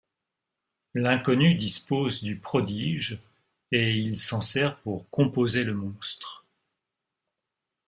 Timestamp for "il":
3.99-4.17